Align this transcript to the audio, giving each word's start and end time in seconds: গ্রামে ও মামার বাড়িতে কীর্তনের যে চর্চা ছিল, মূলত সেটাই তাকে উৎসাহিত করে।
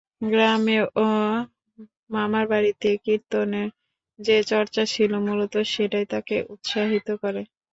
গ্রামে 0.23 0.77
ও 0.97 1.07
মামার 2.09 2.45
বাড়িতে 2.51 2.89
কীর্তনের 3.05 3.69
যে 4.19 4.37
চর্চা 4.51 4.83
ছিল, 4.93 5.11
মূলত 5.25 5.53
সেটাই 5.73 6.05
তাকে 6.13 6.35
উৎসাহিত 6.53 7.07
করে। 7.23 7.41